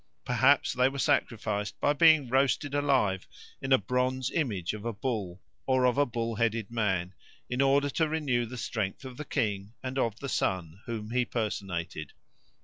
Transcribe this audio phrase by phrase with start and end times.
[0.25, 3.27] Perhaps they were sacrificed by being roasted alive
[3.61, 7.13] in a bronze image of a bull, or of a bull headed man,
[7.51, 11.23] in order to renew the strength of the king and of the sun, whom he
[11.23, 12.13] personated.